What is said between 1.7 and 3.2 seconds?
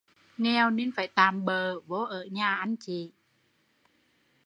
vô ở nhà anh chị